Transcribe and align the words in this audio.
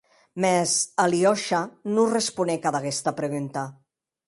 Mès 0.43 0.71
Aliosha 1.03 1.61
non 1.97 2.11
responc 2.17 2.61
ad 2.67 2.75
aguesta 2.81 3.11
pregunta. 3.23 3.63